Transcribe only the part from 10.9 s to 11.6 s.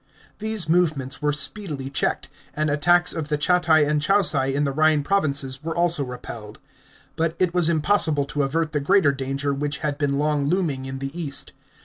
the east.